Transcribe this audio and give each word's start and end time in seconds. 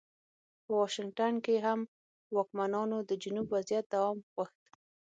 په 0.63 0.71
واشنګټن 0.79 1.33
کې 1.45 1.55
هم 1.65 1.79
واکمنانو 2.35 2.97
د 3.09 3.11
جنوب 3.21 3.47
وضعیت 3.55 3.85
دوام 3.93 4.17
غوښت. 4.33 4.61